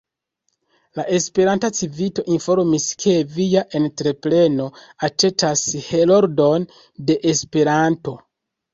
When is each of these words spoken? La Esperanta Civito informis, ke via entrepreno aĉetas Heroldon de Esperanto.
La 0.99 1.03
Esperanta 1.17 1.69
Civito 1.79 2.23
informis, 2.37 2.87
ke 3.05 3.15
via 3.37 3.65
entrepreno 3.83 4.69
aĉetas 5.11 5.69
Heroldon 5.93 6.71
de 7.09 7.23
Esperanto. 7.37 8.21